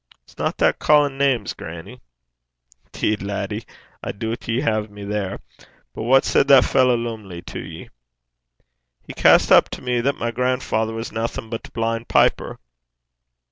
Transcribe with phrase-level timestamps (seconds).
[0.27, 2.01] 'Isna that ca'in' names, grannie?'
[2.91, 3.65] ''Deed, laddie,
[4.03, 5.37] I doobt ye hae me there.
[5.93, 7.91] But what said the fallow Lumley to ye?'
[9.05, 12.57] 'He cast up to me that my grandfather was naething but a blin' piper.'